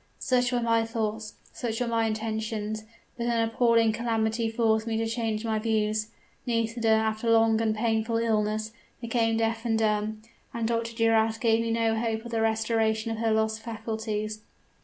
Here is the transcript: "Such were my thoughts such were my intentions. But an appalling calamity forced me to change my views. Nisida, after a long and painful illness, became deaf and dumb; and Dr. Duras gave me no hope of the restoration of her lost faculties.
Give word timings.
"Such 0.17 0.51
were 0.51 0.63
my 0.63 0.83
thoughts 0.83 1.35
such 1.53 1.79
were 1.79 1.85
my 1.85 2.05
intentions. 2.07 2.85
But 3.17 3.27
an 3.27 3.47
appalling 3.47 3.91
calamity 3.93 4.49
forced 4.49 4.87
me 4.87 4.97
to 4.97 5.05
change 5.05 5.45
my 5.45 5.59
views. 5.59 6.07
Nisida, 6.47 6.89
after 6.89 7.27
a 7.27 7.31
long 7.31 7.61
and 7.61 7.75
painful 7.75 8.17
illness, 8.17 8.71
became 8.99 9.37
deaf 9.37 9.63
and 9.63 9.77
dumb; 9.77 10.23
and 10.55 10.67
Dr. 10.67 10.95
Duras 10.95 11.37
gave 11.37 11.61
me 11.61 11.69
no 11.69 11.93
hope 11.95 12.25
of 12.25 12.31
the 12.31 12.41
restoration 12.41 13.11
of 13.11 13.19
her 13.19 13.29
lost 13.29 13.59
faculties. 13.61 14.41